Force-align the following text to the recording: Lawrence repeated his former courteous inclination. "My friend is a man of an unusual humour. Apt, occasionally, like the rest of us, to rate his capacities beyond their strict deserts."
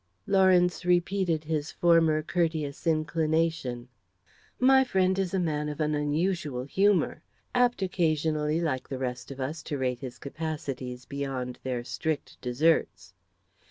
Lawrence 0.25 0.83
repeated 0.83 1.43
his 1.43 1.71
former 1.71 2.23
courteous 2.23 2.87
inclination. 2.87 3.87
"My 4.59 4.83
friend 4.83 5.19
is 5.19 5.31
a 5.31 5.37
man 5.39 5.69
of 5.69 5.79
an 5.79 5.93
unusual 5.93 6.63
humour. 6.63 7.21
Apt, 7.53 7.83
occasionally, 7.83 8.59
like 8.59 8.89
the 8.89 8.97
rest 8.97 9.29
of 9.29 9.39
us, 9.39 9.61
to 9.61 9.77
rate 9.77 9.99
his 9.99 10.17
capacities 10.17 11.05
beyond 11.05 11.59
their 11.61 11.83
strict 11.83 12.41
deserts." 12.41 13.13